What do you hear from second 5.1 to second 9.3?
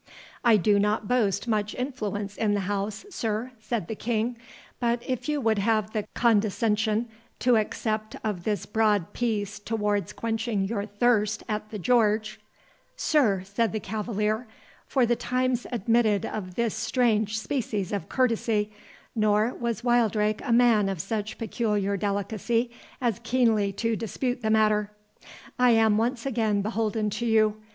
you would have the condescension to accept of this broad